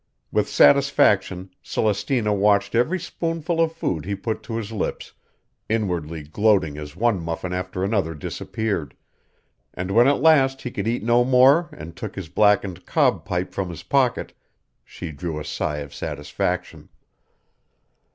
[0.31, 5.13] With satisfaction Celestina watched every spoonful of food he put to his lips,
[5.69, 8.95] inwardly gloating as one muffin after another disappeared;
[9.75, 13.53] and when at last he could eat no more and took his blackened cob pipe
[13.53, 14.33] from his pocket,
[14.83, 16.89] she drew a sigh of satisfaction.